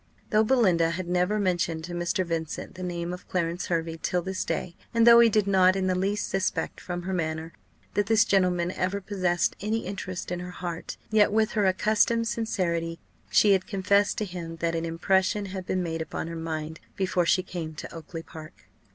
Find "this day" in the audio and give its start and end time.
4.23-4.75